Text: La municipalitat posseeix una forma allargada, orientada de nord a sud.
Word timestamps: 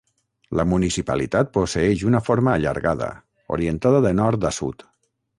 La 0.59 0.63
municipalitat 0.69 1.51
posseeix 1.57 2.01
una 2.11 2.21
forma 2.29 2.55
allargada, 2.59 3.09
orientada 3.57 4.01
de 4.07 4.15
nord 4.21 4.49
a 4.51 4.53
sud. 4.61 4.87